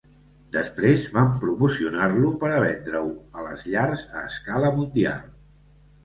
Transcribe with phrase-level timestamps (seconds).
[0.53, 3.11] Després van promocionar-lo per a vendre-ho
[3.41, 5.29] a les llars a escala mundial.